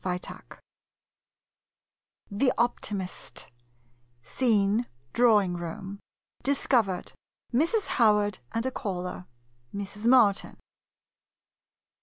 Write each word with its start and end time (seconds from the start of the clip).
ip6 0.03 0.57
THE 2.31 2.51
OPTIMIST 2.57 3.49
Scene:— 4.23 4.87
Drawing 5.13 5.53
room. 5.53 5.99
Discovered— 6.41 7.13
Mrs. 7.53 7.85
Howard 8.01 8.39
and 8.51 8.65
a 8.65 8.71
caller, 8.71 9.27
Mrs. 9.71 10.07
Martin. 10.07 10.57